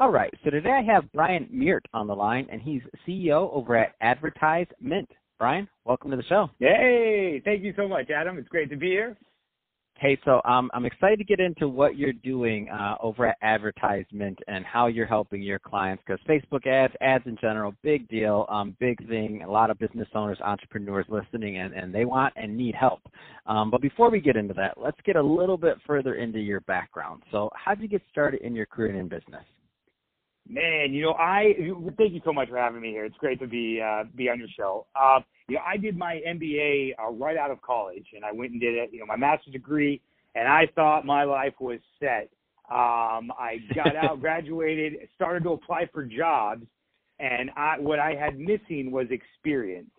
All 0.00 0.10
right, 0.10 0.34
so 0.42 0.50
today 0.50 0.72
I 0.72 0.82
have 0.92 1.04
Brian 1.12 1.46
Meert 1.52 1.86
on 1.94 2.08
the 2.08 2.16
line, 2.16 2.48
and 2.50 2.60
he's 2.60 2.82
CEO 3.06 3.48
over 3.54 3.76
at 3.76 3.94
Advertise 4.00 4.66
Mint. 4.80 5.08
Brian, 5.38 5.68
welcome 5.84 6.10
to 6.10 6.16
the 6.16 6.24
show. 6.24 6.50
Hey, 6.58 7.40
thank 7.44 7.62
you 7.62 7.72
so 7.76 7.86
much, 7.86 8.10
Adam. 8.10 8.36
It's 8.36 8.48
great 8.48 8.68
to 8.70 8.76
be 8.76 8.88
here. 8.88 9.16
Hey, 10.00 10.18
so 10.24 10.40
um, 10.44 10.68
I'm 10.74 10.84
excited 10.84 11.18
to 11.18 11.24
get 11.24 11.38
into 11.38 11.68
what 11.68 11.96
you're 11.96 12.12
doing 12.12 12.68
uh, 12.70 12.96
over 13.00 13.28
at 13.28 13.36
Advertise 13.40 14.04
Mint 14.10 14.36
and 14.48 14.64
how 14.64 14.88
you're 14.88 15.06
helping 15.06 15.40
your 15.40 15.60
clients 15.60 16.02
because 16.04 16.20
Facebook 16.28 16.66
ads, 16.66 16.92
ads 17.00 17.24
in 17.26 17.38
general, 17.40 17.72
big 17.84 18.08
deal, 18.08 18.46
um, 18.48 18.76
big 18.80 18.98
thing. 19.08 19.44
A 19.46 19.50
lot 19.50 19.70
of 19.70 19.78
business 19.78 20.08
owners, 20.12 20.40
entrepreneurs 20.40 21.06
listening, 21.08 21.58
and, 21.58 21.72
and 21.72 21.94
they 21.94 22.04
want 22.04 22.34
and 22.34 22.56
need 22.56 22.74
help. 22.74 23.02
Um, 23.46 23.70
but 23.70 23.80
before 23.80 24.10
we 24.10 24.20
get 24.20 24.34
into 24.34 24.54
that, 24.54 24.74
let's 24.76 24.98
get 25.06 25.14
a 25.14 25.22
little 25.22 25.56
bit 25.56 25.76
further 25.86 26.16
into 26.16 26.40
your 26.40 26.62
background. 26.62 27.22
So, 27.30 27.48
how 27.54 27.76
did 27.76 27.82
you 27.82 27.88
get 27.88 28.02
started 28.10 28.40
in 28.40 28.56
your 28.56 28.66
career 28.66 28.98
in 28.98 29.06
business? 29.06 29.44
Man, 30.48 30.92
you 30.92 31.02
know, 31.02 31.14
I 31.14 31.54
thank 31.96 32.12
you 32.12 32.20
so 32.22 32.32
much 32.32 32.50
for 32.50 32.58
having 32.58 32.82
me 32.82 32.90
here. 32.90 33.06
It's 33.06 33.16
great 33.16 33.40
to 33.40 33.46
be 33.46 33.80
uh, 33.80 34.04
be 34.14 34.28
on 34.28 34.38
your 34.38 34.48
show. 34.54 34.86
Uh, 34.94 35.20
you 35.48 35.56
know, 35.56 35.62
I 35.66 35.78
did 35.78 35.96
my 35.96 36.20
MBA 36.26 36.92
uh, 37.02 37.10
right 37.12 37.36
out 37.36 37.50
of 37.50 37.62
college, 37.62 38.04
and 38.14 38.24
I 38.24 38.32
went 38.32 38.52
and 38.52 38.60
did 38.60 38.74
it. 38.74 38.90
You 38.92 39.00
know, 39.00 39.06
my 39.06 39.16
master's 39.16 39.54
degree, 39.54 40.02
and 40.34 40.46
I 40.46 40.66
thought 40.74 41.06
my 41.06 41.24
life 41.24 41.54
was 41.60 41.78
set. 41.98 42.28
Um, 42.70 43.32
I 43.38 43.58
got 43.74 43.96
out, 43.96 44.20
graduated, 44.20 45.08
started 45.14 45.44
to 45.44 45.52
apply 45.52 45.88
for 45.92 46.04
jobs, 46.04 46.66
and 47.18 47.50
I, 47.56 47.78
what 47.78 47.98
I 47.98 48.14
had 48.14 48.38
missing 48.38 48.90
was 48.90 49.06
experience. 49.10 49.90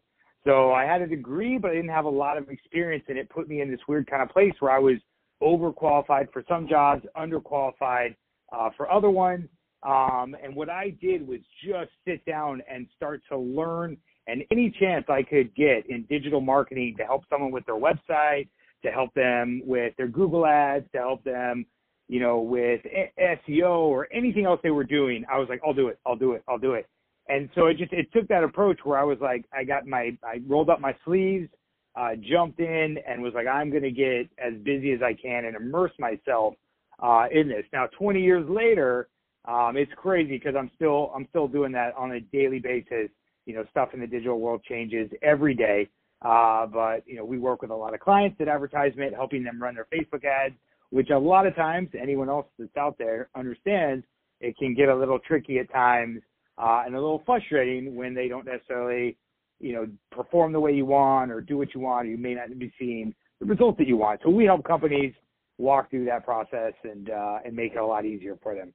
So 0.43 0.73
I 0.73 0.85
had 0.85 1.01
a 1.01 1.07
degree, 1.07 1.57
but 1.57 1.71
I 1.71 1.73
didn't 1.75 1.89
have 1.89 2.05
a 2.05 2.09
lot 2.09 2.37
of 2.37 2.49
experience, 2.49 3.03
and 3.07 3.17
it 3.17 3.29
put 3.29 3.47
me 3.47 3.61
in 3.61 3.71
this 3.71 3.79
weird 3.87 4.07
kind 4.07 4.21
of 4.21 4.29
place 4.29 4.53
where 4.59 4.71
I 4.71 4.79
was 4.79 4.97
overqualified 5.41 6.31
for 6.31 6.43
some 6.47 6.67
jobs, 6.67 7.03
underqualified 7.17 8.15
uh, 8.51 8.69
for 8.77 8.91
other 8.91 9.09
ones 9.09 9.49
um, 9.85 10.35
and 10.43 10.55
what 10.55 10.69
I 10.69 10.89
did 11.01 11.27
was 11.27 11.39
just 11.63 11.91
sit 12.07 12.25
down 12.25 12.61
and 12.71 12.87
start 12.95 13.21
to 13.29 13.37
learn 13.37 13.97
and 14.27 14.43
any 14.51 14.73
chance 14.79 15.05
I 15.07 15.21
could 15.21 15.53
get 15.55 15.87
in 15.87 16.03
digital 16.09 16.41
marketing 16.41 16.95
to 16.97 17.03
help 17.03 17.23
someone 17.29 17.51
with 17.51 17.65
their 17.65 17.79
website, 17.79 18.47
to 18.83 18.91
help 18.91 19.13
them 19.13 19.61
with 19.63 19.93
their 19.97 20.07
Google 20.07 20.47
ads, 20.47 20.85
to 20.93 20.97
help 20.97 21.23
them, 21.23 21.65
you 22.07 22.19
know, 22.19 22.39
with 22.39 22.81
SEO 23.19 23.69
or 23.69 24.07
anything 24.11 24.45
else 24.45 24.59
they 24.63 24.71
were 24.71 24.83
doing. 24.83 25.23
I 25.31 25.37
was 25.37 25.47
like, 25.49 25.61
I'll 25.65 25.73
do 25.73 25.89
it. 25.89 25.99
I'll 26.05 26.15
do 26.15 26.33
it. 26.33 26.43
I'll 26.47 26.57
do 26.57 26.73
it. 26.73 26.87
And 27.27 27.49
so 27.55 27.67
it 27.67 27.77
just, 27.77 27.93
it 27.93 28.11
took 28.13 28.27
that 28.27 28.43
approach 28.43 28.79
where 28.83 28.99
I 28.99 29.03
was 29.03 29.17
like, 29.21 29.45
I 29.53 29.63
got 29.63 29.85
my, 29.85 30.17
I 30.23 30.41
rolled 30.47 30.69
up 30.69 30.79
my 30.79 30.95
sleeves, 31.05 31.49
uh, 31.95 32.11
jumped 32.15 32.59
in 32.59 32.97
and 33.07 33.21
was 33.21 33.33
like, 33.33 33.47
I'm 33.47 33.69
going 33.69 33.83
to 33.83 33.91
get 33.91 34.29
as 34.43 34.53
busy 34.63 34.91
as 34.91 35.01
I 35.01 35.13
can 35.13 35.45
and 35.45 35.55
immerse 35.55 35.91
myself, 35.99 36.55
uh, 37.01 37.25
in 37.31 37.47
this. 37.47 37.65
Now, 37.73 37.87
20 37.97 38.21
years 38.21 38.47
later, 38.49 39.07
um, 39.47 39.77
it's 39.77 39.91
crazy 39.95 40.37
because 40.37 40.55
I'm 40.57 40.71
still 40.75 41.11
I'm 41.15 41.27
still 41.29 41.47
doing 41.47 41.71
that 41.73 41.93
on 41.95 42.13
a 42.13 42.19
daily 42.19 42.59
basis. 42.59 43.09
You 43.45 43.55
know, 43.55 43.65
stuff 43.69 43.89
in 43.93 43.99
the 43.99 44.07
digital 44.07 44.39
world 44.39 44.63
changes 44.63 45.09
every 45.21 45.53
day. 45.53 45.87
Uh, 46.21 46.65
but 46.65 47.03
you 47.05 47.15
know, 47.15 47.25
we 47.25 47.37
work 47.37 47.61
with 47.61 47.71
a 47.71 47.75
lot 47.75 47.93
of 47.93 47.99
clients 47.99 48.37
at 48.41 48.47
Advertise 48.47 48.93
Mint, 48.95 49.13
helping 49.13 49.43
them 49.43 49.61
run 49.61 49.75
their 49.75 49.87
Facebook 49.93 50.25
ads, 50.25 50.55
which 50.89 51.09
a 51.11 51.17
lot 51.17 51.45
of 51.45 51.55
times 51.55 51.89
anyone 51.99 52.29
else 52.29 52.47
that's 52.57 52.75
out 52.77 52.97
there 52.97 53.29
understands 53.35 54.03
it 54.41 54.57
can 54.57 54.73
get 54.73 54.89
a 54.89 54.95
little 54.95 55.19
tricky 55.19 55.59
at 55.59 55.71
times 55.71 56.21
uh, 56.57 56.83
and 56.85 56.95
a 56.95 56.99
little 56.99 57.21
frustrating 57.25 57.95
when 57.95 58.13
they 58.13 58.27
don't 58.27 58.45
necessarily, 58.45 59.17
you 59.59 59.73
know, 59.73 59.87
perform 60.11 60.51
the 60.51 60.59
way 60.59 60.73
you 60.73 60.85
want 60.85 61.31
or 61.31 61.41
do 61.41 61.57
what 61.57 61.73
you 61.73 61.81
want. 61.81 62.07
Or 62.07 62.11
you 62.11 62.17
may 62.17 62.33
not 62.33 62.57
be 62.57 62.73
seeing 62.79 63.13
the 63.39 63.45
results 63.45 63.77
that 63.77 63.87
you 63.87 63.97
want. 63.97 64.21
So 64.23 64.29
we 64.29 64.45
help 64.45 64.63
companies 64.63 65.13
walk 65.57 65.89
through 65.89 66.05
that 66.05 66.25
process 66.25 66.73
and 66.83 67.09
uh, 67.09 67.39
and 67.45 67.55
make 67.55 67.73
it 67.73 67.77
a 67.77 67.85
lot 67.85 68.05
easier 68.05 68.37
for 68.41 68.55
them. 68.55 68.73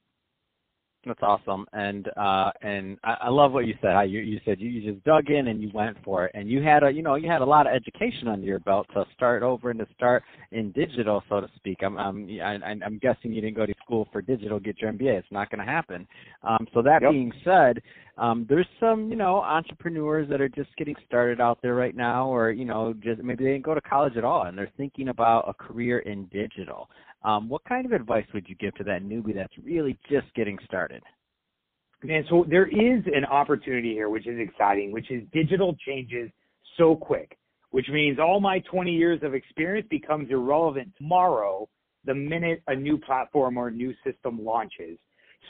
That's 1.06 1.20
awesome, 1.22 1.64
and 1.72 2.08
uh, 2.14 2.50
and 2.60 2.98
I, 3.02 3.16
I 3.22 3.28
love 3.30 3.52
what 3.52 3.66
you 3.66 3.72
said. 3.80 3.94
How 3.94 4.02
you 4.02 4.20
you 4.20 4.38
said 4.44 4.60
you, 4.60 4.68
you 4.68 4.92
just 4.92 5.02
dug 5.02 5.30
in 5.30 5.48
and 5.48 5.62
you 5.62 5.70
went 5.72 5.96
for 6.04 6.26
it, 6.26 6.32
and 6.34 6.46
you 6.46 6.62
had 6.62 6.82
a 6.82 6.90
you 6.90 7.02
know 7.02 7.14
you 7.14 7.26
had 7.26 7.40
a 7.40 7.44
lot 7.44 7.66
of 7.66 7.72
education 7.72 8.28
under 8.28 8.44
your 8.44 8.58
belt 8.58 8.86
to 8.92 9.06
start 9.16 9.42
over 9.42 9.70
and 9.70 9.78
to 9.78 9.86
start 9.96 10.22
in 10.52 10.72
digital, 10.72 11.22
so 11.30 11.40
to 11.40 11.48
speak. 11.56 11.78
I'm 11.82 11.96
I'm 11.96 12.28
I, 12.42 12.58
I'm 12.84 12.98
guessing 13.00 13.32
you 13.32 13.40
didn't 13.40 13.56
go 13.56 13.64
to 13.64 13.72
school 13.82 14.08
for 14.12 14.20
digital, 14.20 14.60
get 14.60 14.78
your 14.78 14.92
MBA. 14.92 15.18
It's 15.18 15.28
not 15.30 15.50
going 15.50 15.64
to 15.64 15.72
happen. 15.72 16.06
Um, 16.42 16.66
so 16.74 16.82
that 16.82 17.00
yep. 17.00 17.12
being 17.12 17.32
said, 17.44 17.80
um, 18.18 18.44
there's 18.46 18.68
some 18.78 19.08
you 19.08 19.16
know 19.16 19.36
entrepreneurs 19.36 20.28
that 20.28 20.42
are 20.42 20.50
just 20.50 20.68
getting 20.76 20.96
started 21.06 21.40
out 21.40 21.60
there 21.62 21.74
right 21.74 21.96
now, 21.96 22.28
or 22.28 22.50
you 22.50 22.66
know 22.66 22.92
just 23.02 23.22
maybe 23.22 23.44
they 23.44 23.52
didn't 23.52 23.64
go 23.64 23.74
to 23.74 23.80
college 23.80 24.18
at 24.18 24.24
all, 24.24 24.42
and 24.42 24.58
they're 24.58 24.70
thinking 24.76 25.08
about 25.08 25.48
a 25.48 25.54
career 25.54 26.00
in 26.00 26.26
digital. 26.26 26.90
Um, 27.22 27.48
what 27.48 27.64
kind 27.64 27.84
of 27.86 27.92
advice 27.92 28.26
would 28.32 28.48
you 28.48 28.54
give 28.56 28.74
to 28.76 28.84
that 28.84 29.02
newbie 29.02 29.34
that's 29.34 29.52
really 29.62 29.98
just 30.10 30.32
getting 30.34 30.58
started? 30.64 31.02
Man, 32.02 32.24
so 32.30 32.46
there 32.48 32.66
is 32.66 33.04
an 33.14 33.26
opportunity 33.26 33.92
here, 33.92 34.08
which 34.08 34.26
is 34.26 34.38
exciting, 34.38 34.90
which 34.90 35.10
is 35.10 35.22
digital 35.32 35.76
changes 35.86 36.30
so 36.78 36.96
quick, 36.96 37.36
which 37.70 37.86
means 37.92 38.18
all 38.18 38.40
my 38.40 38.60
20 38.60 38.90
years 38.90 39.20
of 39.22 39.34
experience 39.34 39.86
becomes 39.90 40.30
irrelevant 40.30 40.92
tomorrow 40.96 41.68
the 42.06 42.14
minute 42.14 42.62
a 42.68 42.74
new 42.74 42.96
platform 42.96 43.58
or 43.58 43.70
new 43.70 43.92
system 44.04 44.42
launches. 44.42 44.98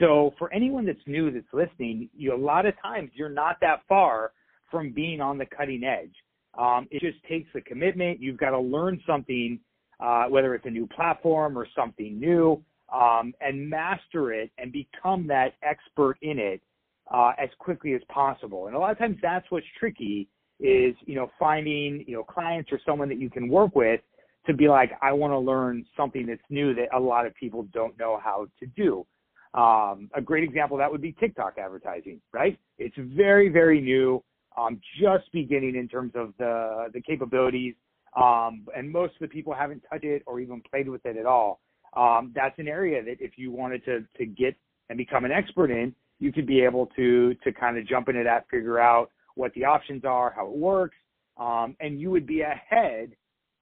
So 0.01 0.33
for 0.39 0.53
anyone 0.53 0.87
that's 0.87 0.99
new 1.07 1.31
that's 1.31 1.47
listening, 1.53 2.09
you 2.13 2.35
a 2.35 2.37
lot 2.37 2.67
of 2.67 2.75
times 2.83 3.11
you're 3.15 3.29
not 3.29 3.59
that 3.61 3.83
far 3.89 4.33
from 4.71 4.93
being 4.93 5.21
on 5.21 5.39
the 5.39 5.47
cutting 5.47 5.85
edge. 5.85 6.15
Um, 6.59 6.89
it 6.91 7.01
just 7.01 7.23
takes 7.29 7.49
a 7.55 7.61
commitment. 7.61 8.21
You've 8.21 8.39
got 8.39 8.51
to 8.51 8.59
learn 8.59 9.01
something 9.07 9.61
uh, 10.01 10.25
whether 10.25 10.55
it's 10.55 10.67
a 10.67 10.71
new 10.71 10.87
platform 10.87 11.59
or 11.59 11.67
something 11.77 12.19
new, 12.19 12.63
um, 12.93 13.33
and 13.41 13.69
master 13.69 14.33
it 14.33 14.51
and 14.59 14.73
become 14.73 15.27
that 15.27 15.55
expert 15.63 16.17
in 16.23 16.39
it 16.39 16.61
uh, 17.13 17.33
as 17.39 17.49
quickly 17.59 17.95
as 17.95 18.01
possible. 18.09 18.67
And 18.67 18.77
a 18.77 18.79
lot 18.79 18.91
of 18.91 18.99
times 18.99 19.17
that's 19.23 19.47
what's 19.51 19.67
tricky 19.79 20.29
is, 20.59 20.95
you 21.07 21.15
know, 21.15 21.31
finding, 21.39 22.05
you 22.07 22.15
know, 22.15 22.23
clients 22.23 22.71
or 22.73 22.81
someone 22.85 23.09
that 23.09 23.19
you 23.19 23.31
can 23.31 23.49
work 23.49 23.75
with 23.75 24.01
to 24.47 24.55
be 24.55 24.69
like, 24.69 24.93
I 25.03 25.13
want 25.13 25.33
to 25.33 25.39
learn 25.39 25.85
something 25.97 26.27
that's 26.27 26.41
new 26.51 26.75
that 26.75 26.89
a 26.95 27.01
lot 27.01 27.27
of 27.27 27.35
people 27.35 27.67
don't 27.73 27.99
know 27.99 28.21
how 28.23 28.47
to 28.59 28.67
do. 28.67 29.07
Um, 29.53 30.09
a 30.15 30.21
great 30.23 30.45
example 30.45 30.77
that 30.79 30.91
would 30.91 31.03
be 31.03 31.13
TikTok 31.13 31.59
advertising, 31.59 32.21
right? 32.33 32.59
It's 32.79 32.95
very, 32.99 33.49
very 33.49 33.81
new, 33.81 34.23
um, 34.57 34.81
just 35.01 35.31
beginning 35.33 35.77
in 35.77 35.89
terms 35.89 36.13
of 36.15 36.33
the 36.39 36.89
the 36.93 37.01
capabilities 37.01 37.75
um, 38.17 38.67
and 38.77 38.91
most 38.91 39.15
of 39.15 39.21
the 39.21 39.29
people 39.29 39.55
haven't 39.55 39.85
touched 39.91 40.05
it 40.05 40.23
or 40.27 40.41
even 40.41 40.63
played 40.71 40.89
with 40.89 41.05
it 41.07 41.17
at 41.17 41.27
all. 41.27 41.61
Um, 41.97 42.33
that's 42.35 42.59
an 42.59 42.69
area 42.69 43.03
that 43.03 43.17
if 43.21 43.33
you 43.37 43.51
wanted 43.51 43.85
to 43.85 44.05
to 44.19 44.27
get 44.27 44.57
and 44.89 44.97
become 44.97 45.25
an 45.25 45.33
expert 45.33 45.71
in, 45.71 45.95
you 46.19 46.33
could 46.33 46.47
be 46.47 46.61
able 46.61 46.87
to 46.97 47.35
to 47.43 47.53
kind 47.53 47.79
of 47.79 47.87
jump 47.87 48.09
into 48.09 48.25
that, 48.25 48.49
figure 48.51 48.79
out 48.79 49.11
what 49.35 49.53
the 49.55 49.65
options 49.65 50.05
are, 50.05 50.33
how 50.35 50.47
it 50.47 50.57
works, 50.57 50.97
um, 51.39 51.77
and 51.81 52.01
you 52.01 52.11
would 52.11 52.27
be 52.27 52.43
ahead 52.43 53.13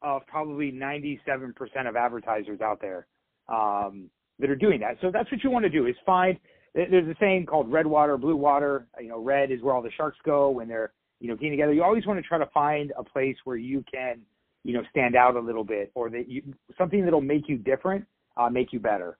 of 0.03 0.27
probably 0.27 0.71
97% 0.71 1.53
of 1.89 1.97
advertisers 1.97 2.61
out 2.61 2.81
there 2.81 3.07
um, 3.49 4.09
that 4.39 4.49
are 4.49 4.57
doing 4.57 4.81
that. 4.81 4.97
So 5.01 5.11
that's 5.11 5.31
what 5.31 5.43
you 5.43 5.51
want 5.51 5.65
to 5.65 5.71
do 5.71 5.87
is 5.87 5.95
find. 6.05 6.39
There's 6.75 7.09
a 7.09 7.17
saying 7.19 7.47
called 7.47 7.73
red 7.73 7.87
water, 7.87 8.17
blue 8.19 8.37
water. 8.37 8.87
You 9.01 9.09
know, 9.09 9.21
red 9.21 9.51
is 9.51 9.63
where 9.63 9.75
all 9.75 9.83
the 9.83 9.91
sharks 9.97 10.19
go 10.25 10.51
when 10.51 10.69
they're 10.69 10.93
you 11.19 11.29
know 11.29 11.35
getting 11.35 11.53
together. 11.53 11.73
You 11.73 11.83
always 11.83 12.07
want 12.07 12.19
to 12.19 12.29
try 12.29 12.39
to 12.39 12.47
find 12.53 12.93
a 12.97 13.03
place 13.03 13.37
where 13.45 13.57
you 13.57 13.85
can 13.91 14.21
you 14.65 14.73
know 14.75 14.83
stand 14.91 15.17
out 15.17 15.37
a 15.37 15.41
little 15.41 15.65
bit 15.65 15.91
or 15.95 16.11
that 16.11 16.29
you 16.29 16.43
something 16.77 17.05
that'll 17.05 17.21
make 17.21 17.49
you 17.49 17.59
different 17.59 18.05
uh, 18.37 18.49
make 18.49 18.73
you 18.73 18.81
better. 18.81 19.19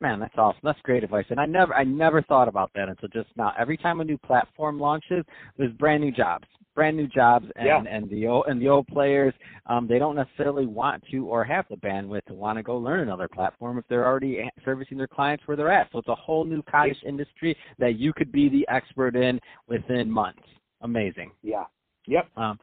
Man 0.00 0.20
that's 0.20 0.34
awesome. 0.36 0.60
That's 0.62 0.80
great 0.82 1.04
advice. 1.04 1.26
And 1.30 1.40
i 1.40 1.46
never 1.46 1.74
i 1.74 1.84
never 1.84 2.22
thought 2.22 2.48
about 2.48 2.70
that 2.74 2.88
until 2.88 3.08
just 3.08 3.28
now. 3.36 3.52
Every 3.58 3.76
time 3.76 4.00
a 4.00 4.04
new 4.04 4.18
platform 4.18 4.78
launches 4.78 5.24
there's 5.56 5.72
brand 5.72 6.02
new 6.02 6.12
jobs 6.12 6.46
brand 6.74 6.96
new 6.96 7.06
jobs 7.06 7.46
and 7.56 7.66
yeah. 7.66 7.82
and 7.88 8.10
the 8.10 8.26
old 8.26 8.46
and 8.48 8.60
the 8.60 8.68
old 8.68 8.86
players 8.88 9.32
um 9.66 9.86
they 9.86 9.98
don't 9.98 10.16
necessarily 10.16 10.66
want 10.66 11.02
to 11.10 11.26
or 11.26 11.44
have 11.44 11.64
the 11.70 11.76
bandwidth 11.76 12.24
to 12.24 12.34
want 12.34 12.58
to 12.58 12.62
go 12.62 12.76
learn 12.76 13.00
another 13.00 13.28
platform 13.28 13.78
if 13.78 13.84
they're 13.88 14.06
already 14.06 14.50
servicing 14.64 14.98
their 14.98 15.06
clients 15.06 15.46
where 15.46 15.56
they're 15.56 15.72
at. 15.72 15.88
So 15.92 15.98
it's 15.98 16.08
a 16.08 16.14
whole 16.14 16.44
new 16.44 16.62
cottage 16.62 16.96
industry 17.06 17.56
that 17.78 17.98
you 17.98 18.12
could 18.12 18.32
be 18.32 18.48
the 18.48 18.66
expert 18.68 19.16
in 19.16 19.40
within 19.68 20.10
months. 20.10 20.42
Amazing. 20.80 21.30
Yeah. 21.42 21.64
Yep. 22.06 22.28
Um 22.36 22.58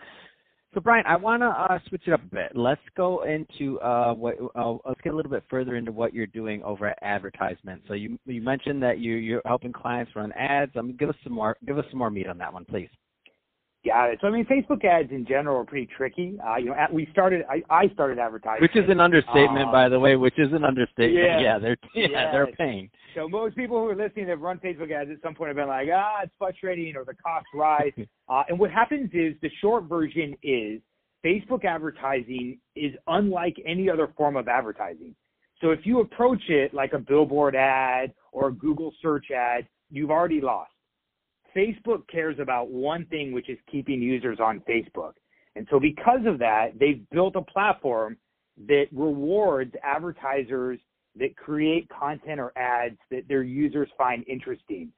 So 0.74 0.80
Brian, 0.80 1.04
I 1.06 1.18
want 1.18 1.42
to 1.42 1.48
uh, 1.48 1.80
switch 1.90 2.04
it 2.08 2.14
up 2.14 2.24
a 2.24 2.34
bit. 2.34 2.52
Let's 2.56 2.82
go 2.96 3.24
into 3.24 3.78
uh, 3.82 4.14
what. 4.14 4.36
Uh, 4.56 4.78
let's 4.86 5.02
get 5.02 5.12
a 5.12 5.16
little 5.16 5.32
bit 5.32 5.44
further 5.50 5.76
into 5.76 5.92
what 5.92 6.14
you're 6.14 6.28
doing 6.28 6.64
over 6.64 6.88
at 6.88 6.98
Advertise 7.02 7.58
Mint. 7.66 7.82
So 7.90 7.94
you 7.94 8.18
you 8.26 8.42
mentioned 8.42 8.82
that 8.84 9.00
you 9.00 9.16
you're 9.16 9.42
helping 9.46 9.74
clients 9.74 10.16
run 10.16 10.32
ads. 10.32 10.72
Um, 10.78 10.96
give 10.98 11.10
us 11.10 11.16
some 11.26 11.34
more 11.34 11.58
give 11.68 11.78
us 11.78 11.86
some 11.90 12.00
more 12.00 12.10
meat 12.10 12.28
on 12.28 12.38
that 12.38 12.54
one, 12.54 12.64
please. 12.64 12.90
Got 13.84 14.12
it. 14.12 14.20
So 14.22 14.28
I 14.28 14.30
mean, 14.30 14.46
Facebook 14.46 14.86
ads 14.86 15.10
in 15.10 15.26
general 15.26 15.58
are 15.58 15.66
pretty 15.66 15.90
tricky. 15.98 16.38
Uh, 16.48 16.58
you 16.58 16.66
know, 16.66 16.76
at, 16.76 16.94
we 16.94 17.08
started. 17.12 17.44
I, 17.50 17.64
I 17.74 17.90
started 17.94 18.20
advertising, 18.20 18.62
which 18.62 18.76
is 18.76 18.88
an 18.90 19.00
understatement, 19.00 19.66
um, 19.66 19.72
by 19.72 19.90
the 19.90 20.00
way. 20.00 20.16
Which 20.16 20.38
is 20.38 20.54
an 20.54 20.64
understatement. 20.64 21.18
Yeah, 21.18 21.40
yeah 21.40 21.60
they're 21.60 21.78
yeah, 21.96 22.08
yeah. 22.12 22.32
they're 22.32 22.54
paying. 22.58 22.92
So 23.16 23.28
most 23.28 23.56
people 23.56 23.80
who 23.80 23.90
are 23.90 23.96
listening 23.96 24.28
that 24.28 24.40
run 24.40 24.60
Facebook 24.60 24.92
ads 24.92 25.10
at 25.10 25.18
some 25.24 25.34
point 25.34 25.50
have 25.50 25.56
been 25.56 25.68
like, 25.68 25.88
ah, 25.92 26.20
it's 26.24 26.34
frustrating, 26.38 26.96
or 26.96 27.06
the 27.06 27.16
costs 27.16 27.50
rise. 27.56 27.92
uh, 28.30 28.44
and 28.50 28.60
what 28.60 28.70
happens 28.70 29.10
is 29.14 29.34
the 29.42 29.50
short 29.62 29.86
version 29.86 30.36
is 30.44 30.80
Facebook 31.26 31.66
advertising 31.66 32.60
is 32.76 32.94
unlike 33.08 33.56
any 33.66 33.90
other 33.90 34.14
form 34.16 34.36
of 34.36 34.48
advertising. 34.48 35.16
So 35.60 35.72
if 35.72 35.80
you 35.86 36.02
approach 36.02 36.42
it 36.50 36.74
like 36.74 36.94
a 36.94 37.00
billboard 37.00 37.56
ad 37.56 38.14
or 38.32 38.50
a 38.50 38.52
Google 38.52 38.94
search 39.02 39.32
ad, 39.32 39.68
you've 39.90 40.12
already 40.12 40.42
lost. 40.42 40.72
Facebook 41.56 42.08
cares 42.12 42.38
about 42.40 42.70
one 42.70 43.06
thing, 43.06 43.32
which 43.32 43.50
is 43.50 43.58
keeping 43.72 44.02
users 44.02 44.40
on 44.40 44.62
Facebook. 44.62 45.14
And 45.56 45.68
so 45.70 45.80
because 45.80 46.22
of 46.26 46.40
that, 46.40 46.80
they've 46.80 47.04
built 47.12 47.36
a 47.36 47.42
platform 47.42 48.18
that 48.68 48.86
rewards 48.92 49.74
advertisers 49.84 50.80
that 51.18 51.36
create 51.36 51.90
content 51.90 52.40
or 52.40 52.58
ads 52.58 52.98
that 53.10 53.28
their 53.28 53.44
users 53.44 53.90
find 53.98 54.24
interesting. 54.28 54.92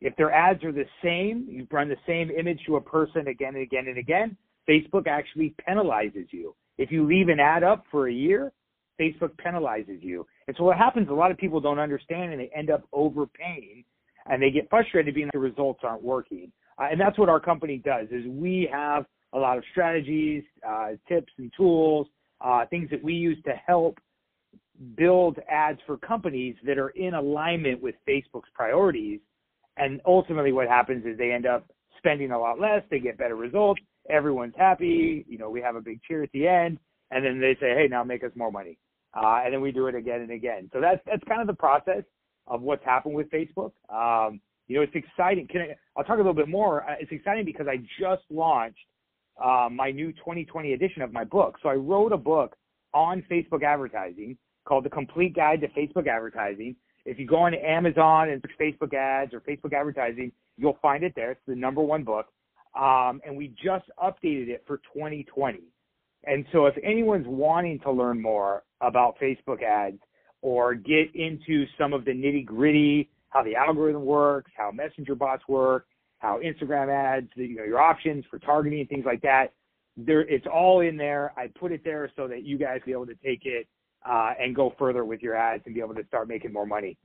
If 0.00 0.14
their 0.16 0.30
ads 0.30 0.62
are 0.64 0.72
the 0.72 0.84
same, 1.02 1.46
you 1.48 1.66
run 1.70 1.88
the 1.88 1.96
same 2.06 2.30
image 2.30 2.60
to 2.66 2.76
a 2.76 2.80
person 2.80 3.28
again 3.28 3.54
and 3.54 3.62
again 3.62 3.88
and 3.88 3.96
again, 3.96 4.36
Facebook 4.68 5.06
actually 5.06 5.54
penalizes 5.66 6.26
you. 6.30 6.54
If 6.76 6.90
you 6.90 7.06
leave 7.06 7.28
an 7.28 7.40
ad 7.40 7.62
up 7.62 7.84
for 7.90 8.08
a 8.08 8.12
year, 8.12 8.52
Facebook 9.00 9.30
penalizes 9.44 10.02
you. 10.02 10.26
And 10.46 10.56
so 10.56 10.64
what 10.64 10.76
happens, 10.76 11.08
a 11.08 11.14
lot 11.14 11.30
of 11.30 11.38
people 11.38 11.60
don't 11.60 11.78
understand 11.78 12.32
and 12.32 12.40
they 12.40 12.50
end 12.54 12.70
up 12.70 12.86
overpaying 12.92 13.83
and 14.26 14.42
they 14.42 14.50
get 14.50 14.68
frustrated 14.70 15.14
being 15.14 15.30
the 15.32 15.38
results 15.38 15.80
aren't 15.82 16.02
working. 16.02 16.50
Uh, 16.78 16.88
and 16.90 17.00
that's 17.00 17.18
what 17.18 17.28
our 17.28 17.40
company 17.40 17.80
does 17.84 18.08
is 18.10 18.26
we 18.26 18.68
have 18.72 19.04
a 19.32 19.38
lot 19.38 19.58
of 19.58 19.64
strategies, 19.70 20.42
uh, 20.66 20.90
tips 21.08 21.32
and 21.38 21.52
tools, 21.56 22.06
uh, 22.40 22.64
things 22.66 22.88
that 22.90 23.02
we 23.02 23.12
use 23.12 23.38
to 23.44 23.52
help 23.66 23.98
build 24.96 25.38
ads 25.50 25.78
for 25.86 25.96
companies 25.98 26.56
that 26.66 26.78
are 26.78 26.90
in 26.90 27.14
alignment 27.14 27.80
with 27.82 27.94
Facebook's 28.08 28.48
priorities. 28.54 29.20
And 29.76 30.00
ultimately 30.06 30.52
what 30.52 30.68
happens 30.68 31.04
is 31.04 31.16
they 31.18 31.32
end 31.32 31.46
up 31.46 31.66
spending 31.98 32.32
a 32.32 32.38
lot 32.38 32.60
less, 32.60 32.82
they 32.90 32.98
get 32.98 33.18
better 33.18 33.36
results, 33.36 33.80
everyone's 34.10 34.54
happy, 34.56 35.24
you 35.28 35.38
know, 35.38 35.50
we 35.50 35.60
have 35.60 35.76
a 35.76 35.80
big 35.80 36.00
cheer 36.02 36.22
at 36.22 36.30
the 36.32 36.46
end, 36.46 36.78
and 37.10 37.24
then 37.24 37.40
they 37.40 37.56
say, 37.60 37.74
hey, 37.74 37.86
now 37.88 38.04
make 38.04 38.24
us 38.24 38.30
more 38.34 38.52
money. 38.52 38.78
Uh, 39.14 39.42
and 39.44 39.54
then 39.54 39.60
we 39.60 39.72
do 39.72 39.86
it 39.86 39.94
again 39.94 40.20
and 40.20 40.30
again. 40.30 40.68
So 40.72 40.80
that's 40.80 41.00
that's 41.06 41.22
kind 41.28 41.40
of 41.40 41.46
the 41.46 41.54
process 41.54 42.02
of 42.46 42.62
what's 42.62 42.84
happened 42.84 43.14
with 43.14 43.28
Facebook. 43.30 43.72
Um, 43.88 44.40
you 44.66 44.76
know, 44.76 44.82
it's 44.82 44.94
exciting. 44.94 45.46
Can 45.46 45.62
I, 45.62 45.76
I'll 45.96 46.04
talk 46.04 46.14
a 46.14 46.18
little 46.18 46.34
bit 46.34 46.48
more. 46.48 46.88
Uh, 46.88 46.94
it's 47.00 47.12
exciting 47.12 47.44
because 47.44 47.66
I 47.68 47.78
just 48.00 48.22
launched 48.30 48.78
uh, 49.42 49.68
my 49.70 49.90
new 49.90 50.12
2020 50.12 50.72
edition 50.72 51.02
of 51.02 51.12
my 51.12 51.24
book. 51.24 51.58
So 51.62 51.68
I 51.68 51.74
wrote 51.74 52.12
a 52.12 52.16
book 52.16 52.56
on 52.92 53.22
Facebook 53.30 53.62
advertising 53.62 54.36
called 54.64 54.84
The 54.84 54.90
Complete 54.90 55.34
Guide 55.34 55.60
to 55.60 55.68
Facebook 55.68 56.06
Advertising. 56.06 56.76
If 57.04 57.18
you 57.18 57.26
go 57.26 57.36
on 57.36 57.54
Amazon 57.54 58.30
and 58.30 58.42
Facebook 58.58 58.94
ads 58.94 59.34
or 59.34 59.40
Facebook 59.40 59.74
advertising, 59.74 60.32
you'll 60.56 60.78
find 60.80 61.04
it 61.04 61.12
there. 61.14 61.32
It's 61.32 61.40
the 61.46 61.54
number 61.54 61.82
one 61.82 62.02
book. 62.02 62.26
Um, 62.78 63.20
and 63.26 63.36
we 63.36 63.48
just 63.62 63.84
updated 64.02 64.48
it 64.48 64.64
for 64.66 64.78
2020. 64.78 65.60
And 66.26 66.46
so 66.52 66.66
if 66.66 66.74
anyone's 66.82 67.26
wanting 67.26 67.78
to 67.80 67.90
learn 67.90 68.20
more 68.20 68.64
about 68.80 69.18
Facebook 69.20 69.62
ads, 69.62 69.98
or 70.44 70.74
get 70.74 71.08
into 71.14 71.64
some 71.78 71.94
of 71.94 72.04
the 72.04 72.10
nitty 72.10 72.44
gritty, 72.44 73.08
how 73.30 73.42
the 73.42 73.56
algorithm 73.56 74.04
works, 74.04 74.50
how 74.54 74.70
messenger 74.70 75.14
bots 75.14 75.42
work, 75.48 75.86
how 76.18 76.38
Instagram 76.44 76.92
ads, 76.94 77.28
you 77.34 77.56
know, 77.56 77.64
your 77.64 77.80
options 77.80 78.26
for 78.30 78.38
targeting 78.38 78.86
things 78.86 79.06
like 79.06 79.22
that. 79.22 79.54
There, 79.96 80.20
it's 80.20 80.44
all 80.52 80.82
in 80.82 80.98
there. 80.98 81.32
I 81.38 81.46
put 81.58 81.72
it 81.72 81.80
there 81.82 82.10
so 82.14 82.28
that 82.28 82.42
you 82.42 82.58
guys 82.58 82.80
be 82.84 82.92
able 82.92 83.06
to 83.06 83.14
take 83.24 83.46
it 83.46 83.66
uh, 84.06 84.34
and 84.38 84.54
go 84.54 84.74
further 84.78 85.06
with 85.06 85.22
your 85.22 85.34
ads 85.34 85.62
and 85.64 85.74
be 85.74 85.80
able 85.80 85.94
to 85.94 86.06
start 86.08 86.28
making 86.28 86.52
more 86.52 86.66
money. 86.66 86.98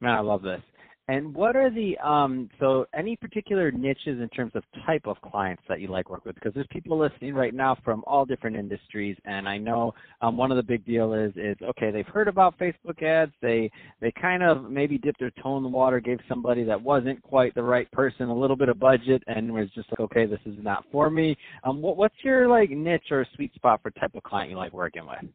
Man, 0.00 0.14
I 0.14 0.20
love 0.20 0.40
this. 0.40 0.62
And 1.10 1.34
what 1.34 1.56
are 1.56 1.70
the 1.70 1.96
um 2.06 2.50
so 2.60 2.84
any 2.94 3.16
particular 3.16 3.70
niches 3.70 4.20
in 4.20 4.28
terms 4.28 4.52
of 4.54 4.62
type 4.84 5.06
of 5.06 5.18
clients 5.22 5.62
that 5.66 5.80
you 5.80 5.88
like 5.88 6.10
work 6.10 6.26
with? 6.26 6.34
Because 6.34 6.52
there's 6.52 6.66
people 6.70 6.98
listening 6.98 7.34
right 7.34 7.54
now 7.54 7.78
from 7.82 8.04
all 8.06 8.26
different 8.26 8.56
industries, 8.56 9.16
and 9.24 9.48
I 9.48 9.56
know 9.56 9.94
um, 10.20 10.36
one 10.36 10.50
of 10.50 10.58
the 10.58 10.62
big 10.62 10.84
deal 10.84 11.14
is 11.14 11.32
is 11.34 11.56
okay 11.62 11.90
they've 11.90 12.06
heard 12.06 12.28
about 12.28 12.58
Facebook 12.58 13.02
ads, 13.02 13.32
they 13.40 13.70
they 14.02 14.12
kind 14.20 14.42
of 14.42 14.70
maybe 14.70 14.98
dipped 14.98 15.18
their 15.18 15.32
toe 15.42 15.56
in 15.56 15.62
the 15.62 15.68
water, 15.70 15.98
gave 15.98 16.18
somebody 16.28 16.62
that 16.64 16.80
wasn't 16.80 17.22
quite 17.22 17.54
the 17.54 17.62
right 17.62 17.90
person 17.90 18.28
a 18.28 18.34
little 18.34 18.56
bit 18.56 18.68
of 18.68 18.78
budget, 18.78 19.22
and 19.28 19.50
was 19.50 19.70
just 19.74 19.88
like 19.92 20.00
okay 20.00 20.26
this 20.26 20.40
is 20.44 20.56
not 20.60 20.84
for 20.92 21.08
me. 21.08 21.34
Um, 21.64 21.80
what 21.80 21.96
what's 21.96 22.16
your 22.22 22.48
like 22.48 22.68
niche 22.68 23.10
or 23.10 23.26
sweet 23.34 23.54
spot 23.54 23.80
for 23.82 23.90
type 23.92 24.14
of 24.14 24.22
client 24.24 24.50
you 24.50 24.58
like 24.58 24.74
working 24.74 25.06
with? 25.06 25.30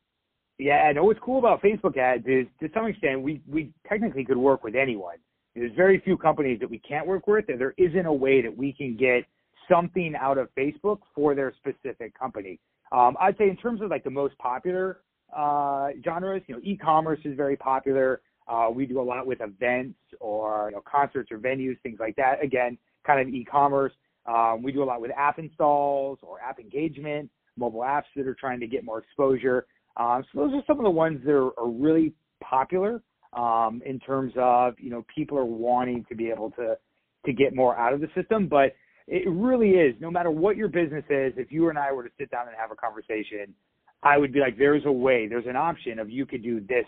Yeah, 0.60 0.88
and 0.88 1.02
what's 1.02 1.20
cool 1.20 1.40
about 1.40 1.64
Facebook 1.64 1.98
ads 1.98 2.28
is 2.28 2.46
to 2.60 2.70
some 2.76 2.86
extent 2.86 3.24
we 3.24 3.42
we 3.52 3.72
technically 3.90 4.24
could 4.24 4.38
work 4.38 4.64
with 4.64 4.76
anyone 4.76 5.16
there's 5.56 5.72
very 5.76 6.00
few 6.00 6.18
companies 6.18 6.60
that 6.60 6.70
we 6.70 6.80
can't 6.80 7.06
work 7.06 7.28
with, 7.28 7.46
and 7.50 7.60
there 7.60 7.74
isn't 7.78 8.06
a 8.06 8.14
way 8.14 8.42
that 8.42 8.56
we 8.56 8.74
can 8.74 8.98
get 8.98 9.24
something 9.70 10.14
out 10.20 10.38
of 10.38 10.50
Facebook 10.56 11.00
for 11.14 11.36
their 11.36 11.54
specific 11.58 12.18
company. 12.18 12.60
Um, 12.92 13.16
I'd 13.20 13.38
say 13.38 13.50
in 13.50 13.58
terms 13.58 13.82
of 13.82 13.90
like 13.90 14.04
the 14.04 14.10
most 14.10 14.38
popular 14.38 15.00
uh, 15.36 15.90
genres, 16.04 16.42
you 16.48 16.56
know, 16.56 16.62
e-commerce 16.64 17.20
is 17.24 17.36
very 17.36 17.56
popular. 17.56 18.22
Uh, 18.48 18.70
we 18.74 18.86
do 18.86 19.00
a 19.00 19.04
lot 19.04 19.26
with 19.26 19.40
events 19.42 19.98
or 20.20 20.70
you 20.70 20.76
know, 20.76 20.84
concerts 20.90 21.32
or 21.32 21.38
venues, 21.38 21.80
things 21.82 21.98
like 22.00 22.16
that. 22.18 22.44
Again, 22.44 22.78
kind 23.06 23.22
of 23.22 23.34
e-commerce. 23.34 23.94
Um, 24.26 24.62
we 24.64 24.72
do 24.72 24.84
a 24.84 24.86
lot 24.86 25.02
with 25.02 25.12
app 25.18 25.40
installs 25.40 26.20
or 26.22 26.40
app 26.40 26.60
engagement, 26.60 27.30
mobile 27.58 27.82
apps 27.82 28.04
that 28.16 28.28
are 28.28 28.36
trying 28.36 28.60
to 28.60 28.68
get 28.68 28.84
more 28.84 29.00
exposure. 29.00 29.66
Um, 29.98 30.24
so 30.34 30.42
those 30.42 30.54
are 30.54 30.64
some 30.68 30.78
of 30.78 30.84
the 30.84 30.92
ones 30.92 31.22
that 31.26 31.32
are, 31.32 31.58
are 31.60 31.70
really 31.70 32.14
popular 32.42 33.02
um, 33.36 33.82
in 33.86 34.00
terms 34.00 34.34
of 34.38 34.76
you 34.80 34.90
know 34.90 35.06
people 35.14 35.38
are 35.38 35.46
wanting 35.46 36.06
to 36.10 36.16
be 36.16 36.30
able 36.30 36.52
to 36.52 36.78
to 37.26 37.34
get 37.34 37.56
more 37.56 37.78
out 37.78 37.94
of 37.94 38.02
the 38.02 38.10
system. 38.16 38.48
But 38.48 38.76
it 39.08 39.28
really 39.30 39.72
is 39.72 39.96
no 40.00 40.10
matter 40.10 40.32
what 40.32 40.56
your 40.56 40.68
business 40.68 41.04
is. 41.10 41.34
If 41.38 41.52
you 41.52 41.70
and 41.70 41.78
I 41.78 41.92
were 41.92 42.04
to 42.04 42.12
sit 42.18 42.32
down 42.32 42.48
and 42.48 42.56
have 42.58 42.72
a 42.72 42.76
conversation, 42.76 43.54
I 44.02 44.18
would 44.18 44.34
be 44.34 44.40
like, 44.40 44.58
there's 44.58 44.86
a 44.86 44.92
way, 44.92 45.28
there's 45.28 45.48
an 45.48 45.56
option 45.56 46.00
of 46.00 46.10
you 46.10 46.26
could 46.26 46.44
do 46.44 46.62
this 46.62 46.86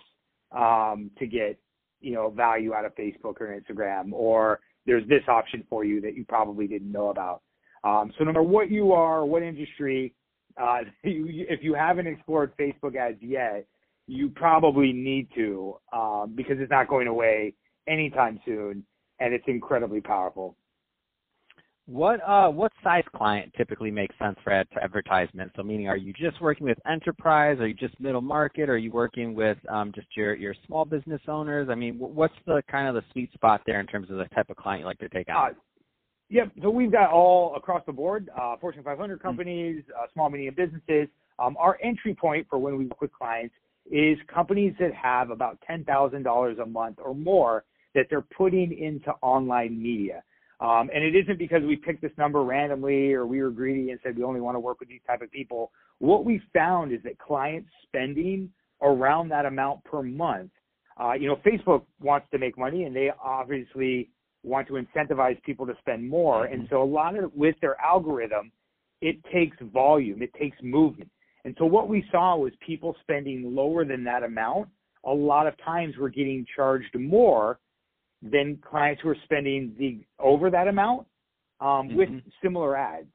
um, 0.51 1.11
to 1.19 1.27
get 1.27 1.57
you 2.01 2.13
know 2.13 2.29
value 2.29 2.73
out 2.73 2.85
of 2.85 2.95
Facebook 2.95 3.41
or 3.41 3.59
Instagram, 3.59 4.11
or 4.11 4.59
there's 4.85 5.07
this 5.07 5.23
option 5.27 5.63
for 5.69 5.83
you 5.83 6.01
that 6.01 6.15
you 6.15 6.25
probably 6.25 6.67
didn't 6.67 6.91
know 6.91 7.09
about. 7.09 7.41
Um, 7.83 8.11
so 8.17 8.23
no 8.23 8.31
matter 8.31 8.43
what 8.43 8.71
you 8.71 8.93
are, 8.93 9.25
what 9.25 9.43
industry, 9.43 10.13
uh, 10.61 10.79
if 11.03 11.63
you 11.63 11.73
haven't 11.73 12.07
explored 12.07 12.53
Facebook 12.57 12.95
ads 12.95 13.17
yet, 13.21 13.67
you 14.07 14.29
probably 14.29 14.93
need 14.93 15.27
to 15.35 15.75
um, 15.93 16.33
because 16.35 16.57
it's 16.59 16.71
not 16.71 16.87
going 16.87 17.07
away 17.07 17.53
anytime 17.87 18.39
soon, 18.45 18.85
and 19.19 19.33
it's 19.33 19.45
incredibly 19.47 20.01
powerful. 20.01 20.55
What 21.87 22.19
uh 22.27 22.49
what 22.49 22.71
size 22.83 23.03
client 23.15 23.53
typically 23.55 23.91
makes 23.91 24.17
sense 24.17 24.37
for 24.43 24.51
ad- 24.51 24.67
Advertise 24.81 25.27
Mint? 25.35 25.51
So 25.55 25.61
meaning, 25.61 25.87
are 25.87 25.97
you 25.97 26.13
just 26.13 26.41
working 26.41 26.65
with 26.65 26.79
enterprise? 26.89 27.59
Are 27.59 27.67
you 27.67 27.75
just 27.75 27.99
middle 27.99 28.21
market? 28.21 28.69
Are 28.69 28.77
you 28.77 28.91
working 28.91 29.35
with 29.35 29.57
um, 29.69 29.91
just 29.93 30.07
your 30.17 30.33
your 30.33 30.55
small 30.65 30.85
business 30.85 31.21
owners? 31.27 31.69
I 31.69 31.75
mean, 31.75 31.99
what's 31.99 32.33
the 32.47 32.63
kind 32.71 32.87
of 32.87 32.95
the 32.95 33.03
sweet 33.11 33.31
spot 33.33 33.61
there 33.67 33.79
in 33.79 33.85
terms 33.85 34.09
of 34.09 34.17
the 34.17 34.25
type 34.33 34.49
of 34.49 34.55
client 34.55 34.79
you 34.79 34.87
like 34.87 34.97
to 34.97 35.09
take 35.09 35.29
on? 35.29 35.35
Uh, 35.35 35.53
yep. 36.29 36.51
So 36.63 36.71
we've 36.71 36.91
got 36.91 37.11
all 37.11 37.55
across 37.55 37.83
the 37.85 37.93
board: 37.93 38.31
uh, 38.35 38.57
Fortune 38.57 38.81
500 38.81 39.19
mm-hmm. 39.19 39.27
companies, 39.27 39.83
mm-hmm. 39.83 40.03
uh, 40.03 40.07
small 40.11 40.31
medium 40.31 40.55
businesses. 40.55 41.07
Um, 41.37 41.55
our 41.59 41.77
entry 41.83 42.15
point 42.15 42.47
for 42.49 42.57
when 42.57 42.79
we 42.79 42.85
work 42.85 43.01
with 43.01 43.13
clients 43.13 43.53
is 43.91 44.17
companies 44.33 44.73
that 44.79 44.93
have 44.93 45.29
about 45.29 45.59
$10,000 45.69 46.61
a 46.61 46.65
month 46.65 46.97
or 47.03 47.13
more 47.13 47.63
that 47.93 48.07
they're 48.09 48.25
putting 48.35 48.77
into 48.77 49.11
online 49.21 49.81
media. 49.81 50.23
Um, 50.59 50.89
and 50.93 51.03
it 51.03 51.15
isn't 51.15 51.37
because 51.37 51.63
we 51.63 51.75
picked 51.75 52.01
this 52.01 52.11
number 52.17 52.43
randomly 52.43 53.13
or 53.13 53.25
we 53.25 53.41
were 53.41 53.51
greedy 53.51 53.91
and 53.91 53.99
said 54.03 54.17
we 54.17 54.23
only 54.23 54.41
want 54.41 54.55
to 54.55 54.59
work 54.59 54.79
with 54.79 54.89
these 54.89 55.01
type 55.05 55.21
of 55.21 55.31
people. 55.31 55.71
What 55.99 56.25
we 56.25 56.41
found 56.53 56.93
is 56.93 56.99
that 57.03 57.19
clients 57.19 57.69
spending 57.83 58.49
around 58.81 59.29
that 59.29 59.45
amount 59.45 59.83
per 59.83 60.01
month. 60.01 60.51
Uh, 60.99 61.13
you 61.13 61.27
know, 61.27 61.37
Facebook 61.45 61.83
wants 62.01 62.27
to 62.31 62.37
make 62.37 62.57
money 62.57 62.83
and 62.83 62.95
they 62.95 63.11
obviously 63.21 64.09
want 64.43 64.67
to 64.67 64.73
incentivize 64.73 65.41
people 65.43 65.65
to 65.65 65.73
spend 65.79 66.07
more. 66.07 66.45
And 66.45 66.67
so 66.69 66.81
a 66.81 66.85
lot 66.85 67.17
of 67.17 67.33
with 67.33 67.55
their 67.61 67.79
algorithm, 67.81 68.51
it 69.01 69.17
takes 69.33 69.57
volume, 69.73 70.21
it 70.21 70.33
takes 70.39 70.57
movement. 70.61 71.09
And 71.45 71.55
so 71.59 71.65
what 71.65 71.87
we 71.87 72.03
saw 72.11 72.35
was 72.35 72.51
people 72.65 72.95
spending 73.01 73.55
lower 73.55 73.85
than 73.85 74.03
that 74.03 74.23
amount. 74.23 74.67
A 75.05 75.13
lot 75.13 75.45
of 75.45 75.53
times 75.63 75.93
we're 75.97 76.09
getting 76.09 76.45
charged 76.55 76.99
more 76.99 77.59
than 78.23 78.57
clients 78.67 79.01
who 79.03 79.09
are 79.09 79.17
spending 79.23 79.75
the 79.77 80.03
over 80.19 80.49
that 80.49 80.67
amount 80.67 81.05
um, 81.61 81.67
mm-hmm. 81.67 81.97
with 81.97 82.09
similar 82.41 82.75
ads. 82.75 83.07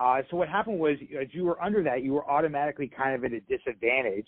Uh, 0.00 0.22
so 0.30 0.36
what 0.36 0.48
happened 0.48 0.78
was, 0.78 0.96
as 1.20 1.28
you 1.32 1.44
were 1.44 1.60
under 1.60 1.82
that, 1.82 2.02
you 2.02 2.12
were 2.12 2.28
automatically 2.30 2.88
kind 2.96 3.14
of 3.14 3.24
at 3.24 3.32
a 3.32 3.40
disadvantage. 3.40 4.26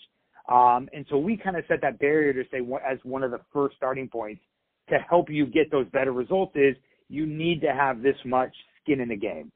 Um, 0.49 0.89
and 0.93 1.05
so 1.09 1.17
we 1.17 1.37
kind 1.37 1.57
of 1.57 1.63
set 1.67 1.81
that 1.81 1.99
barrier 1.99 2.33
to 2.33 2.43
say, 2.51 2.59
as 2.89 2.99
one 3.03 3.23
of 3.23 3.31
the 3.31 3.39
first 3.53 3.75
starting 3.75 4.07
points 4.07 4.41
to 4.89 4.97
help 5.09 5.29
you 5.29 5.45
get 5.45 5.71
those 5.71 5.87
better 5.89 6.13
results 6.13 6.53
is 6.55 6.75
you 7.09 7.25
need 7.25 7.61
to 7.61 7.73
have 7.73 8.01
this 8.01 8.15
much 8.25 8.53
skin 8.81 8.99
in 8.99 9.09
the 9.09 9.15
game. 9.15 9.51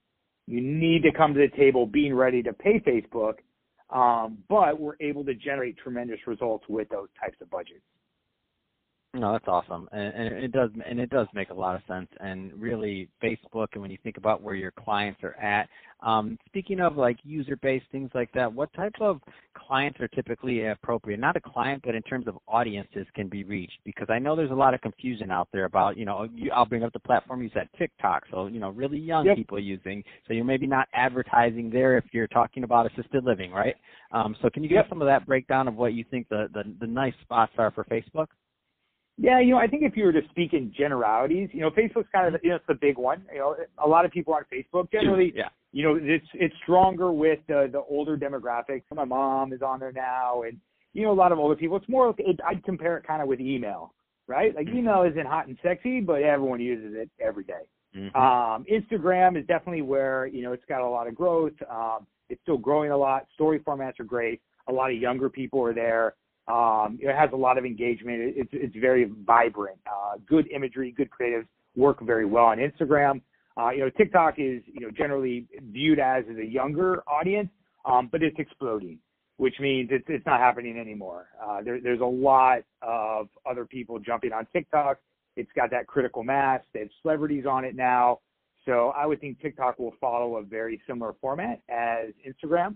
You 0.47 0.61
need 0.61 1.03
to 1.03 1.11
come 1.11 1.33
to 1.33 1.39
the 1.39 1.57
table 1.57 1.85
being 1.85 2.13
ready 2.13 2.43
to 2.43 2.51
pay 2.53 2.79
Facebook, 2.79 3.35
um, 3.91 4.37
but 4.47 4.79
we're 4.79 4.95
able 4.99 5.25
to 5.25 5.33
generate 5.33 5.77
tremendous 5.77 6.19
results 6.25 6.65
with 6.69 6.89
those 6.89 7.09
types 7.19 7.37
of 7.41 7.49
budgets. 7.49 7.83
No, 9.13 9.33
that's 9.33 9.47
awesome, 9.47 9.89
and, 9.91 10.13
and 10.13 10.43
it 10.43 10.53
does, 10.53 10.69
and 10.87 10.97
it 10.97 11.09
does 11.09 11.27
make 11.33 11.49
a 11.49 11.53
lot 11.53 11.75
of 11.75 11.81
sense. 11.85 12.07
And 12.21 12.53
really, 12.53 13.09
Facebook, 13.21 13.67
and 13.73 13.81
when 13.81 13.91
you 13.91 13.97
think 14.03 14.15
about 14.15 14.41
where 14.41 14.55
your 14.55 14.71
clients 14.71 15.21
are 15.21 15.35
at, 15.35 15.67
um, 16.01 16.37
speaking 16.45 16.79
of 16.79 16.95
like 16.95 17.17
user 17.23 17.57
base 17.57 17.83
things 17.91 18.09
like 18.15 18.31
that, 18.33 18.51
what 18.51 18.71
type 18.73 18.95
of 19.01 19.19
clients 19.53 19.99
are 19.99 20.07
typically 20.07 20.65
appropriate? 20.65 21.19
Not 21.19 21.35
a 21.35 21.41
client, 21.41 21.83
but 21.85 21.93
in 21.93 22.01
terms 22.03 22.25
of 22.25 22.37
audiences 22.47 23.05
can 23.13 23.27
be 23.27 23.43
reached. 23.43 23.79
Because 23.83 24.07
I 24.09 24.17
know 24.17 24.35
there's 24.35 24.51
a 24.51 24.55
lot 24.55 24.73
of 24.73 24.79
confusion 24.79 25.29
out 25.29 25.49
there 25.51 25.65
about, 25.65 25.97
you 25.97 26.05
know, 26.05 26.27
you, 26.33 26.49
I'll 26.51 26.65
bring 26.65 26.83
up 26.83 26.93
the 26.93 26.99
platform 26.99 27.43
you 27.43 27.49
said 27.53 27.67
TikTok, 27.77 28.23
so 28.31 28.47
you 28.47 28.61
know, 28.61 28.69
really 28.69 28.97
young 28.97 29.25
yep. 29.25 29.35
people 29.35 29.59
using. 29.59 30.03
So 30.25 30.33
you're 30.33 30.45
maybe 30.45 30.67
not 30.67 30.87
advertising 30.93 31.69
there 31.69 31.97
if 31.97 32.05
you're 32.13 32.27
talking 32.27 32.63
about 32.63 32.89
assisted 32.89 33.25
living, 33.25 33.51
right? 33.51 33.75
Um, 34.13 34.37
so 34.41 34.49
can 34.49 34.63
you 34.63 34.69
give 34.69 34.77
yep. 34.77 34.89
some 34.89 35.01
of 35.01 35.07
that 35.07 35.25
breakdown 35.25 35.67
of 35.67 35.75
what 35.75 35.93
you 35.93 36.05
think 36.09 36.29
the, 36.29 36.47
the 36.53 36.63
the 36.79 36.87
nice 36.87 37.13
spots 37.21 37.51
are 37.57 37.71
for 37.71 37.83
Facebook? 37.83 38.27
Yeah, 39.21 39.39
you 39.39 39.51
know, 39.51 39.57
I 39.57 39.67
think 39.67 39.83
if 39.83 39.95
you 39.95 40.05
were 40.05 40.13
to 40.13 40.21
speak 40.31 40.53
in 40.53 40.73
generalities, 40.75 41.49
you 41.53 41.61
know, 41.61 41.69
Facebook's 41.69 42.09
kind 42.11 42.33
of 42.33 42.41
you 42.43 42.49
know 42.49 42.55
it's 42.55 42.65
the 42.67 42.73
big 42.73 42.97
one. 42.97 43.23
You 43.31 43.39
know, 43.39 43.55
a 43.77 43.87
lot 43.87 44.03
of 44.03 44.11
people 44.11 44.33
on 44.33 44.41
Facebook 44.51 44.91
generally, 44.91 45.31
yeah. 45.35 45.49
you 45.71 45.83
know, 45.83 45.99
it's 46.01 46.25
it's 46.33 46.55
stronger 46.63 47.11
with 47.11 47.37
the 47.47 47.69
the 47.71 47.83
older 47.87 48.17
demographics. 48.17 48.81
My 48.91 49.05
mom 49.05 49.53
is 49.53 49.61
on 49.61 49.79
there 49.79 49.91
now, 49.91 50.41
and 50.41 50.57
you 50.93 51.03
know, 51.03 51.11
a 51.11 51.13
lot 51.13 51.31
of 51.31 51.37
older 51.37 51.55
people. 51.55 51.77
It's 51.77 51.87
more. 51.87 52.15
It, 52.17 52.39
I'd 52.47 52.63
compare 52.63 52.97
it 52.97 53.05
kind 53.05 53.21
of 53.21 53.27
with 53.27 53.39
email, 53.39 53.93
right? 54.25 54.55
Like 54.55 54.67
email 54.69 55.03
isn't 55.03 55.27
hot 55.27 55.47
and 55.47 55.55
sexy, 55.61 56.01
but 56.01 56.23
everyone 56.23 56.59
uses 56.59 56.95
it 56.95 57.11
every 57.23 57.43
day. 57.43 57.61
Mm-hmm. 57.95 58.17
Um, 58.19 58.65
Instagram 58.71 59.39
is 59.39 59.45
definitely 59.45 59.83
where 59.83 60.25
you 60.25 60.41
know 60.41 60.51
it's 60.51 60.65
got 60.67 60.81
a 60.81 60.89
lot 60.89 61.07
of 61.07 61.13
growth. 61.13 61.53
Um, 61.69 62.07
it's 62.29 62.41
still 62.41 62.57
growing 62.57 62.89
a 62.89 62.97
lot. 62.97 63.27
Story 63.35 63.59
formats 63.59 63.99
are 63.99 64.03
great. 64.03 64.41
A 64.67 64.73
lot 64.73 64.89
of 64.89 64.97
younger 64.97 65.29
people 65.29 65.61
are 65.61 65.75
there. 65.75 66.15
Um, 66.47 66.97
it 67.01 67.15
has 67.15 67.29
a 67.33 67.35
lot 67.35 67.57
of 67.57 67.65
engagement. 67.65 68.33
It's 68.35 68.49
it's 68.51 68.75
very 68.75 69.11
vibrant. 69.25 69.79
Uh, 69.85 70.17
good 70.27 70.49
imagery, 70.51 70.91
good 70.91 71.09
creatives 71.09 71.45
work 71.75 72.01
very 72.01 72.25
well 72.25 72.45
on 72.45 72.57
Instagram. 72.57 73.21
Uh, 73.57 73.69
you 73.69 73.79
know, 73.79 73.89
TikTok 73.89 74.35
is 74.37 74.61
you 74.65 74.81
know 74.81 74.91
generally 74.91 75.47
viewed 75.71 75.99
as, 75.99 76.23
as 76.29 76.37
a 76.37 76.45
younger 76.45 77.03
audience, 77.07 77.49
um, 77.85 78.09
but 78.11 78.23
it's 78.23 78.37
exploding, 78.39 78.97
which 79.37 79.55
means 79.59 79.89
it's 79.91 80.05
it's 80.07 80.25
not 80.25 80.39
happening 80.39 80.79
anymore. 80.79 81.27
Uh, 81.41 81.61
there, 81.61 81.79
there's 81.79 82.01
a 82.01 82.05
lot 82.05 82.59
of 82.81 83.27
other 83.49 83.65
people 83.65 83.99
jumping 83.99 84.33
on 84.33 84.47
TikTok. 84.51 84.97
It's 85.35 85.51
got 85.55 85.69
that 85.71 85.87
critical 85.87 86.23
mass. 86.23 86.61
They 86.73 86.81
have 86.81 86.89
celebrities 87.01 87.45
on 87.45 87.65
it 87.65 87.75
now. 87.75 88.19
So 88.65 88.93
I 88.95 89.05
would 89.05 89.19
think 89.19 89.41
TikTok 89.41 89.79
will 89.79 89.93
follow 89.99 90.37
a 90.37 90.43
very 90.43 90.81
similar 90.87 91.13
format 91.19 91.61
as 91.69 92.09
Instagram 92.27 92.75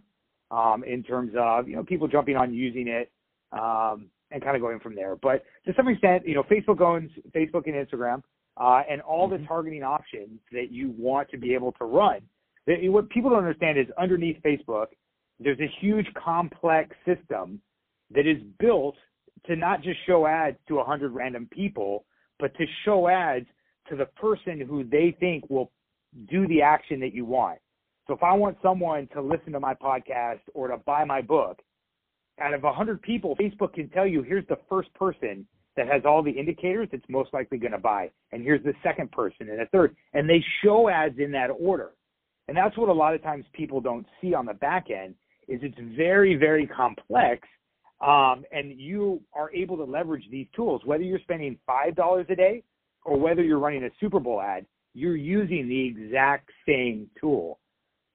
um, 0.51 0.83
in 0.83 1.03
terms 1.03 1.33
of 1.37 1.67
you 1.67 1.75
know 1.75 1.83
people 1.83 2.07
jumping 2.07 2.35
on 2.37 2.53
using 2.53 2.87
it 2.87 3.11
um, 3.59 4.09
and 4.31 4.43
kind 4.43 4.55
of 4.55 4.61
going 4.61 4.79
from 4.79 4.95
there. 4.95 5.15
But 5.15 5.43
to 5.65 5.73
some 5.75 5.87
extent, 5.87 6.27
you 6.27 6.35
know, 6.35 6.43
Facebook 6.43 6.81
owns 6.81 7.11
Facebook 7.35 7.67
and 7.67 7.75
Instagram, 7.75 8.21
uh, 8.57 8.81
and 8.89 9.01
all 9.01 9.27
the 9.27 9.37
mm-hmm. 9.37 9.45
targeting 9.45 9.83
options 9.83 10.39
that 10.51 10.71
you 10.71 10.93
want 10.97 11.29
to 11.31 11.37
be 11.37 11.53
able 11.53 11.71
to 11.73 11.85
run. 11.85 12.21
That, 12.67 12.77
what 12.85 13.09
people 13.09 13.29
don't 13.29 13.39
understand 13.39 13.77
is 13.77 13.85
underneath 13.97 14.37
Facebook, 14.43 14.87
there's 15.39 15.59
a 15.59 15.71
huge 15.79 16.07
complex 16.13 16.95
system 17.05 17.61
that 18.13 18.27
is 18.27 18.37
built 18.59 18.95
to 19.47 19.55
not 19.55 19.83
just 19.83 19.97
show 20.07 20.25
ads 20.25 20.57
to 20.67 20.75
100 20.75 21.11
random 21.11 21.47
people, 21.51 22.05
but 22.39 22.55
to 22.57 22.65
show 22.83 23.07
ads 23.07 23.45
to 23.89 23.95
the 23.95 24.05
person 24.05 24.59
who 24.61 24.83
they 24.83 25.15
think 25.19 25.47
will 25.49 25.71
do 26.29 26.47
the 26.47 26.61
action 26.61 26.99
that 27.01 27.13
you 27.13 27.25
want. 27.25 27.59
So 28.07 28.13
if 28.13 28.23
I 28.23 28.33
want 28.33 28.57
someone 28.61 29.07
to 29.13 29.21
listen 29.21 29.51
to 29.53 29.59
my 29.59 29.73
podcast 29.73 30.39
or 30.53 30.67
to 30.67 30.77
buy 30.77 31.03
my 31.03 31.21
book, 31.21 31.59
out 32.39 32.53
of 32.53 32.63
100 32.63 33.01
people, 33.01 33.35
Facebook 33.35 33.73
can 33.73 33.89
tell 33.89 34.05
you 34.05 34.21
here's 34.21 34.47
the 34.47 34.57
first 34.69 34.93
person 34.93 35.45
that 35.75 35.87
has 35.87 36.03
all 36.05 36.23
the 36.23 36.31
indicators 36.31 36.87
that's 36.91 37.03
most 37.09 37.33
likely 37.33 37.57
going 37.57 37.71
to 37.71 37.77
buy, 37.77 38.09
and 38.31 38.41
here's 38.41 38.63
the 38.63 38.73
second 38.83 39.11
person 39.11 39.49
and 39.49 39.61
a 39.61 39.65
third, 39.67 39.95
and 40.13 40.29
they 40.29 40.43
show 40.63 40.89
ads 40.89 41.19
in 41.19 41.31
that 41.31 41.49
order. 41.59 41.91
And 42.47 42.55
that's 42.55 42.77
what 42.77 42.89
a 42.89 42.93
lot 42.93 43.13
of 43.13 43.23
times 43.23 43.45
people 43.53 43.81
don't 43.81 44.05
see 44.21 44.33
on 44.33 44.45
the 44.45 44.53
back 44.53 44.89
end 44.89 45.15
is 45.47 45.59
it's 45.63 45.77
very 45.95 46.35
very 46.35 46.67
complex, 46.67 47.47
um, 48.01 48.45
and 48.51 48.79
you 48.79 49.21
are 49.33 49.51
able 49.53 49.77
to 49.77 49.83
leverage 49.83 50.25
these 50.31 50.47
tools 50.55 50.81
whether 50.85 51.03
you're 51.03 51.19
spending 51.19 51.57
five 51.65 51.95
dollars 51.95 52.25
a 52.29 52.35
day 52.35 52.63
or 53.03 53.19
whether 53.19 53.43
you're 53.43 53.59
running 53.59 53.83
a 53.83 53.89
Super 53.99 54.19
Bowl 54.19 54.41
ad. 54.41 54.65
You're 54.93 55.15
using 55.15 55.67
the 55.67 55.85
exact 55.87 56.49
same 56.65 57.09
tool, 57.19 57.59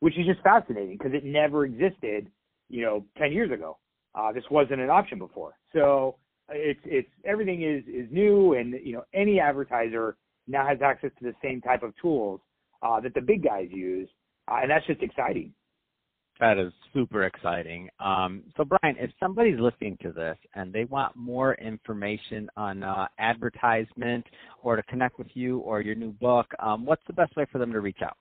which 0.00 0.18
is 0.18 0.26
just 0.26 0.40
fascinating 0.40 0.96
because 0.96 1.12
it 1.12 1.24
never 1.24 1.66
existed, 1.66 2.30
you 2.70 2.82
know, 2.82 3.04
10 3.18 3.32
years 3.32 3.50
ago. 3.52 3.76
Uh, 4.14 4.32
this 4.32 4.44
wasn't 4.50 4.80
an 4.80 4.90
option 4.90 5.18
before. 5.18 5.56
So 5.72 6.16
it's 6.48 6.80
it's 6.84 7.08
everything 7.24 7.62
is 7.62 7.84
is 7.86 8.10
new, 8.10 8.54
and 8.54 8.74
you 8.82 8.92
know 8.92 9.04
any 9.14 9.40
advertiser 9.40 10.16
now 10.46 10.66
has 10.66 10.78
access 10.82 11.10
to 11.18 11.24
the 11.24 11.34
same 11.42 11.60
type 11.60 11.82
of 11.82 11.92
tools 12.00 12.40
uh, 12.82 13.00
that 13.00 13.14
the 13.14 13.20
big 13.20 13.44
guys 13.44 13.68
use, 13.70 14.08
uh, 14.50 14.58
and 14.62 14.70
that's 14.70 14.86
just 14.86 15.02
exciting. 15.02 15.52
That 16.40 16.56
is 16.56 16.72
super 16.94 17.24
exciting. 17.24 17.90
Um, 18.00 18.44
so, 18.56 18.64
Brian, 18.64 18.96
if 18.98 19.10
somebody's 19.20 19.60
listening 19.60 19.98
to 20.00 20.10
this 20.10 20.38
and 20.54 20.72
they 20.72 20.84
want 20.86 21.14
more 21.14 21.54
information 21.56 22.48
on 22.56 22.82
uh, 22.82 23.08
Advertise 23.18 23.86
Mint 23.98 24.24
or 24.62 24.74
to 24.76 24.82
connect 24.84 25.18
with 25.18 25.28
you 25.34 25.58
or 25.58 25.82
your 25.82 25.94
new 25.94 26.12
book, 26.12 26.46
um, 26.58 26.86
what's 26.86 27.02
the 27.06 27.12
best 27.12 27.36
way 27.36 27.44
for 27.52 27.58
them 27.58 27.70
to 27.72 27.80
reach 27.80 27.98
out? 28.02 28.16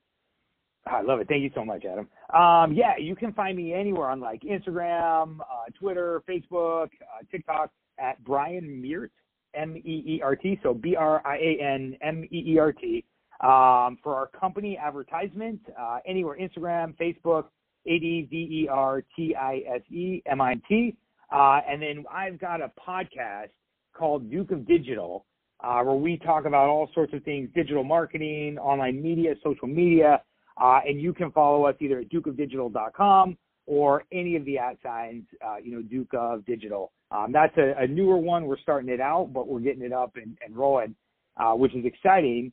I 0.88 1.02
love 1.02 1.20
it. 1.20 1.28
Thank 1.28 1.44
you 1.44 1.52
so 1.54 1.64
much, 1.64 1.84
Adam. 1.86 2.08
Um, 2.34 2.74
yeah, 2.74 2.98
you 2.98 3.16
can 3.16 3.34
find 3.34 3.56
me 3.58 3.74
anywhere 3.74 4.10
on 4.10 4.20
like 4.20 4.42
Instagram, 4.42 5.40
uh, 5.42 5.70
Twitter, 5.78 6.24
Facebook, 6.28 6.86
uh, 6.86 7.24
TikTok 7.32 7.72
at 8.00 8.24
Brian 8.24 8.82
Meert, 8.82 9.12
M 9.54 9.76
E 9.78 10.04
E 10.06 10.22
R 10.24 10.36
T. 10.36 10.60
So 10.64 10.74
B 10.74 10.96
R 10.96 11.26
I 11.26 11.38
A 11.38 11.60
N 11.62 11.98
M 12.02 12.24
E 12.32 12.54
E 12.54 12.60
R 12.60 12.72
T. 12.72 13.04
Um, 13.42 13.98
for 14.04 14.16
our 14.16 14.28
company 14.38 14.78
Advertise 14.78 15.30
Mint, 15.34 15.62
uh, 15.80 16.00
anywhere 16.06 16.38
Instagram, 16.40 16.96
Facebook, 16.98 17.46
A 17.86 18.00
D 18.00 18.28
V 18.30 18.36
E 18.36 18.68
R 18.70 19.04
T 19.16 19.36
I 19.36 19.62
S 19.76 19.82
E 19.90 20.22
M 20.26 20.42
I 20.42 20.56
T. 20.68 20.96
Uh, 21.32 21.62
and 21.70 21.82
then 21.82 22.04
I've 22.12 22.40
got 22.40 22.62
a 22.62 22.72
podcast 22.80 23.50
called 23.94 24.30
Duke 24.32 24.52
of 24.52 24.68
Digital, 24.68 25.26
uh, 25.64 25.82
where 25.82 25.96
we 25.96 26.18
talk 26.18 26.46
about 26.46 26.70
all 26.70 26.90
sorts 26.94 27.14
of 27.14 27.24
things 27.24 27.50
digital 27.54 27.84
marketing, 27.84 28.58
online 28.58 29.02
media, 29.02 29.36
social 29.44 29.68
media. 29.68 30.22
Uh, 30.60 30.80
and 30.86 31.02
you 31.02 31.14
can 31.14 31.32
follow 31.32 31.66
us 31.66 31.76
either 31.80 32.00
at 32.00 32.10
dukeofdigital.com 32.10 33.38
or 33.66 34.04
any 34.12 34.36
of 34.36 34.44
the 34.46 34.58
at 34.58 34.78
signs, 34.84 35.24
uh, 35.46 35.58
you 35.64 35.72
know, 35.72 35.82
Duke 35.82 36.14
of 36.14 36.46
Digital. 36.46 36.92
Um, 37.12 37.32
that's 37.32 37.56
a, 37.58 37.84
a, 37.84 37.88
newer 37.88 38.18
one. 38.18 38.46
We're 38.46 38.58
starting 38.58 38.90
it 38.90 39.00
out, 39.00 39.32
but 39.34 39.48
we're 39.48 39.60
getting 39.60 39.84
it 39.84 39.94
up 39.94 40.16
and, 40.16 40.38
and 40.46 40.56
rolling, 40.56 40.96
uh, 41.38 41.54
which 41.54 41.76
is 41.76 41.86
exciting. 41.86 42.52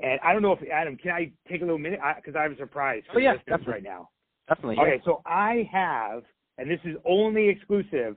And 0.00 0.18
I 0.24 0.32
don't 0.32 0.42
know 0.42 0.52
if 0.52 0.60
Adam, 0.72 0.96
can 0.96 1.12
I 1.12 1.30
take 1.48 1.62
a 1.62 1.64
little 1.64 1.78
minute 1.78 2.00
because 2.16 2.34
I, 2.36 2.40
I, 2.40 2.42
have 2.44 2.52
a 2.52 2.56
surprise 2.56 3.02
for 3.12 3.18
oh, 3.18 3.22
yeah, 3.22 3.34
right 3.66 3.82
now. 3.82 4.08
Definitely. 4.48 4.76
Okay, 4.78 4.96
yeah. 4.96 5.04
so 5.04 5.22
I 5.26 5.68
have, 5.72 6.22
and 6.58 6.70
this 6.70 6.80
is 6.84 6.96
only 7.04 7.48
exclusive 7.48 8.16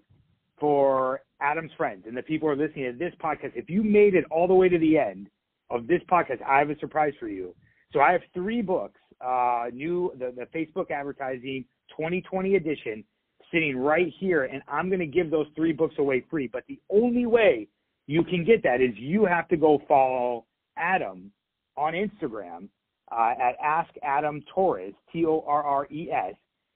for 0.60 1.22
Adam's 1.42 1.72
friends 1.77 2.06
and 2.08 2.15
the 2.15 2.24
people 2.24 2.48
who 2.48 2.54
are 2.54 2.68
listening 2.68 2.92
to 2.92 2.98
this 2.98 3.13
podcast. 3.24 3.51
If 3.56 3.70
you 3.70 3.84
made 3.84 4.15
it 4.15 4.25
all 4.32 4.48
the 4.48 4.54
way 4.54 4.70
to 4.70 4.80
the 4.80 4.98
end 4.98 5.30
of 5.70 5.88
this 5.88 6.01
podcast, 6.10 6.42
I 6.48 6.60
have 6.60 6.70
a 6.70 6.80
surprise 6.80 7.13
for 7.20 7.27
you. 7.27 7.54
So 7.92 8.00
I 8.00 8.12
have 8.12 8.22
three 8.34 8.62
books 8.62 9.00
uh, 9.25 9.65
new 9.74 10.13
the, 10.20 10.34
the 10.36 10.46
Facebook 10.58 10.91
advertising 10.91 11.65
2020 11.89 12.55
edition 12.55 13.03
sitting 13.51 13.77
right 13.77 14.13
here, 14.20 14.46
and 14.46 14.62
I'm 14.67 14.89
going 14.89 15.00
to 15.00 15.05
give 15.05 15.32
those 15.32 15.48
three 15.55 15.72
books 15.72 15.96
away 16.00 16.24
free. 16.29 16.48
But 16.51 16.63
the 16.67 16.79
only 16.89 17.25
way 17.25 17.67
you 18.08 18.24
can 18.24 18.44
get 18.44 18.63
that 18.63 18.82
is 18.82 18.91
you 18.96 19.25
have 19.25 19.48
to 19.50 19.58
go 19.58 19.82
follow 19.88 20.46
Adam 20.77 21.32
on 21.77 21.94
Instagram 21.94 22.67
uh, 23.12 23.34
at 23.39 23.55
Ask 23.63 23.89
Adam 24.03 24.44
Torres, 24.53 24.94
T 25.12 25.25
O 25.25 25.44
R 25.48 25.63
R 25.63 25.88
E 25.91 26.10
S. 26.12 26.36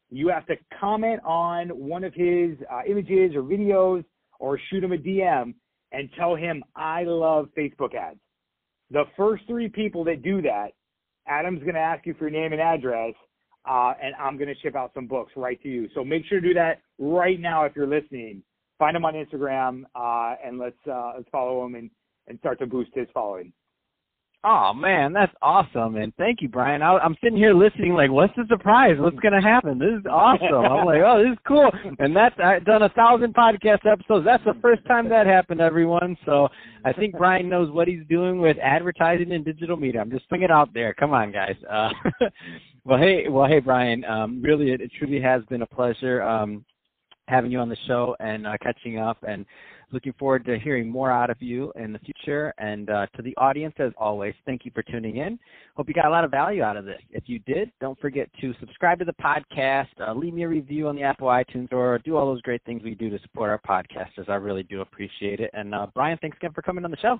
You 0.09 0.29
have 0.29 0.45
to 0.47 0.55
comment 0.79 1.21
on 1.23 1.69
one 1.69 2.03
of 2.03 2.13
his 2.13 2.57
uh, 2.71 2.81
images 2.87 3.35
or 3.35 3.43
videos, 3.43 4.03
or 4.39 4.59
shoot 4.69 4.83
him 4.83 4.93
a 4.93 4.97
DM 4.97 5.53
and 5.91 6.09
tell 6.17 6.35
him 6.35 6.63
I 6.75 7.03
love 7.03 7.49
Facebook 7.57 7.93
ads. 7.93 8.19
The 8.91 9.03
first 9.17 9.43
three 9.47 9.69
people 9.69 10.03
that 10.05 10.23
do 10.23 10.41
that 10.41 10.69
Adam's 11.29 11.61
going 11.61 11.75
to 11.75 11.79
ask 11.79 12.05
you 12.05 12.15
for 12.15 12.27
your 12.27 12.41
name 12.41 12.51
and 12.51 12.61
address, 12.61 13.13
uh, 13.69 13.93
and 14.01 14.15
I'm 14.15 14.35
going 14.37 14.47
to 14.53 14.59
ship 14.61 14.75
out 14.75 14.91
some 14.93 15.07
books 15.07 15.31
right 15.35 15.61
to 15.61 15.69
you. 15.69 15.87
So 15.93 16.03
make 16.03 16.25
sure 16.25 16.41
to 16.41 16.47
do 16.47 16.53
that 16.55 16.81
right 16.97 17.39
now 17.39 17.65
if 17.65 17.75
you're 17.75 17.87
listening. 17.87 18.41
Find 18.79 18.97
him 18.97 19.05
on 19.05 19.13
Instagram, 19.13 19.83
uh, 19.93 20.35
and 20.43 20.57
let's 20.57 20.77
uh, 20.89 21.13
let's 21.17 21.29
follow 21.31 21.65
him 21.65 21.75
and, 21.75 21.91
and 22.27 22.39
start 22.39 22.59
to 22.59 22.65
boost 22.65 22.91
his 22.93 23.07
following. 23.13 23.53
Oh 24.45 24.73
man, 24.73 25.11
that's 25.11 25.33
awesome, 25.41 25.97
and 25.97 26.13
thank 26.15 26.41
you, 26.41 26.47
Brian. 26.47 26.81
I, 26.81 26.97
I'm 26.97 27.17
sitting 27.21 27.37
here 27.37 27.53
listening, 27.53 27.93
like, 27.93 28.09
what's 28.09 28.33
the 28.37 28.45
surprise? 28.47 28.95
What's 28.97 29.19
gonna 29.19 29.41
happen? 29.41 29.77
This 29.77 29.99
is 29.99 30.05
awesome. 30.09 30.63
I'm 30.63 30.85
like, 30.85 31.01
oh, 31.05 31.21
this 31.21 31.33
is 31.33 31.39
cool. 31.45 31.69
And 31.99 32.15
that's 32.15 32.35
I've 32.41 32.63
done 32.63 32.83
a 32.83 32.89
thousand 32.89 33.35
podcast 33.35 33.85
episodes. 33.85 34.25
That's 34.25 34.43
the 34.45 34.55
first 34.61 34.85
time 34.85 35.09
that 35.09 35.27
happened, 35.27 35.59
everyone. 35.59 36.15
So 36.25 36.47
I 36.85 36.93
think 36.93 37.17
Brian 37.17 37.49
knows 37.49 37.69
what 37.69 37.89
he's 37.89 38.07
doing 38.09 38.39
with 38.39 38.55
advertising 38.63 39.33
and 39.33 39.43
digital 39.43 39.75
media. 39.75 39.99
I'm 39.99 40.11
just 40.11 40.29
putting 40.29 40.45
it 40.45 40.51
out 40.51 40.73
there. 40.73 40.93
Come 40.93 41.11
on, 41.11 41.33
guys. 41.33 41.57
Uh, 41.69 41.89
well, 42.85 42.97
hey, 42.97 43.27
well, 43.27 43.45
hey, 43.45 43.59
Brian. 43.59 44.05
Um, 44.05 44.41
really, 44.41 44.71
it, 44.71 44.79
it 44.79 44.91
truly 44.97 45.19
has 45.19 45.43
been 45.49 45.63
a 45.63 45.67
pleasure 45.67 46.21
um, 46.21 46.63
having 47.29 47.51
you 47.51 47.59
on 47.59 47.69
the 47.69 47.77
show 47.87 48.15
and 48.19 48.47
uh, 48.47 48.57
catching 48.61 48.97
up 48.97 49.17
and 49.27 49.45
Looking 49.91 50.13
forward 50.19 50.45
to 50.45 50.59
hearing 50.59 50.87
more 50.87 51.11
out 51.11 51.31
of 51.31 51.41
you 51.41 51.73
in 51.75 51.91
the 51.93 51.99
future. 51.99 52.53
And 52.59 52.89
uh, 52.91 53.07
to 53.15 53.23
the 53.23 53.35
audience, 53.37 53.73
as 53.79 53.91
always, 53.97 54.35
thank 54.45 54.63
you 54.63 54.71
for 54.73 54.83
tuning 54.83 55.17
in. 55.17 55.39
Hope 55.75 55.87
you 55.87 55.95
got 55.95 56.05
a 56.05 56.09
lot 56.11 56.23
of 56.23 56.29
value 56.29 56.61
out 56.61 56.77
of 56.77 56.85
this. 56.85 57.01
If 57.09 57.23
you 57.25 57.39
did, 57.39 57.71
don't 57.81 57.99
forget 57.99 58.29
to 58.41 58.53
subscribe 58.59 58.99
to 58.99 59.05
the 59.05 59.13
podcast, 59.13 59.87
uh, 59.99 60.13
leave 60.13 60.33
me 60.33 60.43
a 60.43 60.47
review 60.47 60.87
on 60.87 60.95
the 60.95 61.01
Apple 61.03 61.27
iTunes, 61.27 61.73
or 61.73 61.97
do 62.05 62.17
all 62.17 62.27
those 62.27 62.41
great 62.41 62.63
things 62.65 62.83
we 62.83 62.93
do 62.93 63.09
to 63.09 63.19
support 63.23 63.49
our 63.49 63.59
podcasters. 63.67 64.29
I 64.29 64.35
really 64.35 64.63
do 64.63 64.81
appreciate 64.81 65.39
it. 65.39 65.49
And 65.53 65.73
uh, 65.73 65.87
Brian, 65.95 66.19
thanks 66.21 66.37
again 66.37 66.53
for 66.53 66.61
coming 66.61 66.85
on 66.85 66.91
the 66.91 66.97
show. 66.97 67.19